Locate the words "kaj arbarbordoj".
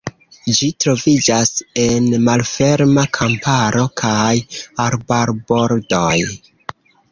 4.03-6.19